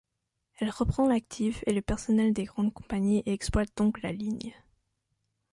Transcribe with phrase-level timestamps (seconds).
[0.57, 4.51] Elle reprend l'actif et le personnel des grandes compagnies, et exploite donc la ligne.